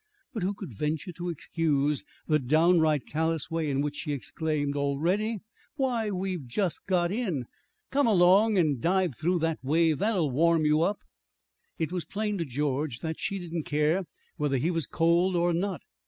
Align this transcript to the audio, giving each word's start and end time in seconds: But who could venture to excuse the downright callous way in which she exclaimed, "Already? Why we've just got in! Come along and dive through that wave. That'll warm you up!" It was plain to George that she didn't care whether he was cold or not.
But 0.33 0.41
who 0.41 0.55
could 0.55 0.73
venture 0.73 1.11
to 1.11 1.29
excuse 1.29 2.03
the 2.25 2.39
downright 2.39 3.05
callous 3.05 3.51
way 3.51 3.69
in 3.69 3.81
which 3.81 3.97
she 3.97 4.13
exclaimed, 4.13 4.75
"Already? 4.75 5.41
Why 5.75 6.09
we've 6.09 6.47
just 6.47 6.87
got 6.87 7.11
in! 7.11 7.45
Come 7.91 8.07
along 8.07 8.57
and 8.57 8.81
dive 8.81 9.15
through 9.15 9.37
that 9.41 9.59
wave. 9.63 9.99
That'll 9.99 10.31
warm 10.31 10.65
you 10.65 10.81
up!" 10.81 10.97
It 11.77 11.91
was 11.91 12.05
plain 12.05 12.39
to 12.39 12.45
George 12.45 13.01
that 13.01 13.19
she 13.19 13.37
didn't 13.37 13.65
care 13.65 14.05
whether 14.37 14.57
he 14.57 14.71
was 14.71 14.87
cold 14.87 15.35
or 15.35 15.53
not. 15.53 15.81